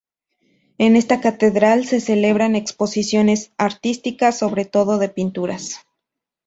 En 0.79 0.95
esta 0.95 1.21
catedral 1.21 1.85
se 1.85 1.99
celebran 2.01 2.55
exposiciones 2.55 3.51
artísticas, 3.59 4.35
sobre 4.39 4.65
todo 4.65 4.97
de 4.97 5.09
pinturas. 5.09 5.81